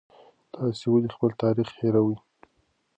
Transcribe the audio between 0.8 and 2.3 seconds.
ولې خپل تاریخ هېروئ؟